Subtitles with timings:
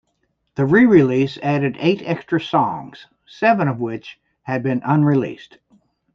[0.55, 5.59] The re-release added eight extra songs, seven of which had been unreleased.